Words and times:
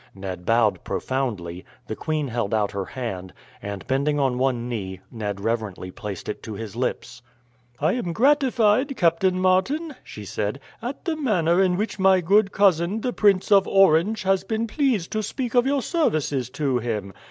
Ned 0.15 0.47
bowed 0.47 0.83
profoundly, 0.83 1.63
the 1.85 1.95
queen 1.95 2.29
held 2.29 2.55
out 2.55 2.71
her 2.71 2.85
hand, 2.85 3.33
and 3.61 3.85
bending 3.85 4.19
on 4.19 4.39
one 4.39 4.67
knee 4.67 4.99
Ned 5.11 5.39
reverently 5.39 5.91
placed 5.91 6.27
it 6.27 6.41
to 6.41 6.53
his 6.55 6.75
lips. 6.75 7.21
"I 7.79 7.93
am 7.93 8.11
gratified, 8.11 8.97
Captain 8.97 9.39
Martin," 9.39 9.93
she 10.03 10.25
said, 10.25 10.59
"at 10.81 11.05
the 11.05 11.15
manner 11.15 11.61
in 11.61 11.77
which 11.77 11.99
my 11.99 12.19
good 12.19 12.51
cousin, 12.51 13.01
the 13.01 13.13
Prince 13.13 13.51
of 13.51 13.67
Orange, 13.67 14.23
has 14.23 14.43
been 14.43 14.65
pleased 14.65 15.11
to 15.11 15.21
speak 15.21 15.53
of 15.53 15.67
your 15.67 15.83
services 15.83 16.49
to 16.49 16.79
him. 16.79 17.13